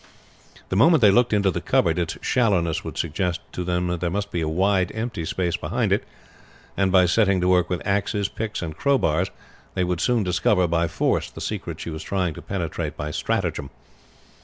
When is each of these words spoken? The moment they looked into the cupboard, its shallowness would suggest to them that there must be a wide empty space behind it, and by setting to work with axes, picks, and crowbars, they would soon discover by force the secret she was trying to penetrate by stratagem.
The 0.69 0.75
moment 0.75 1.01
they 1.01 1.11
looked 1.11 1.31
into 1.31 1.51
the 1.51 1.61
cupboard, 1.61 1.99
its 1.99 2.17
shallowness 2.23 2.83
would 2.83 2.97
suggest 2.97 3.39
to 3.51 3.63
them 3.63 3.85
that 3.85 4.01
there 4.01 4.09
must 4.09 4.31
be 4.31 4.41
a 4.41 4.47
wide 4.49 4.91
empty 4.95 5.25
space 5.25 5.55
behind 5.57 5.93
it, 5.93 6.03
and 6.75 6.91
by 6.91 7.05
setting 7.05 7.39
to 7.39 7.47
work 7.47 7.69
with 7.69 7.85
axes, 7.85 8.27
picks, 8.27 8.63
and 8.63 8.75
crowbars, 8.75 9.29
they 9.75 9.83
would 9.83 10.01
soon 10.01 10.23
discover 10.23 10.67
by 10.67 10.87
force 10.87 11.29
the 11.29 11.39
secret 11.39 11.79
she 11.79 11.91
was 11.91 12.01
trying 12.01 12.33
to 12.33 12.41
penetrate 12.41 12.97
by 12.97 13.11
stratagem. 13.11 13.69